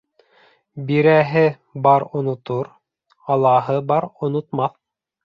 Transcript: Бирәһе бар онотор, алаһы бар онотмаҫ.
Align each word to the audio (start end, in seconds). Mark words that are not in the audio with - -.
Бирәһе 0.85 1.43
бар 1.87 2.05
онотор, 2.21 2.71
алаһы 3.37 3.77
бар 3.93 4.09
онотмаҫ. 4.29 4.73